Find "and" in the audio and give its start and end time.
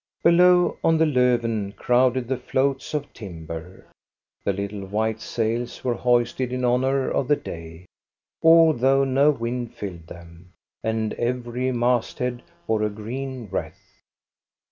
10.83-11.13